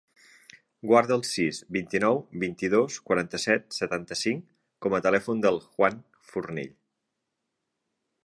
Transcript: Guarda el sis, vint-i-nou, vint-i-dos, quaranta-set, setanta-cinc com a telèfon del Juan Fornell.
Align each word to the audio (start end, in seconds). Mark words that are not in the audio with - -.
Guarda 0.91 1.15
el 1.17 1.25
sis, 1.31 1.57
vint-i-nou, 1.75 2.21
vint-i-dos, 2.43 2.97
quaranta-set, 3.09 3.67
setanta-cinc 3.79 4.43
com 4.85 4.97
a 4.97 5.03
telèfon 5.09 5.43
del 5.47 5.63
Juan 5.67 6.01
Fornell. 6.31 6.73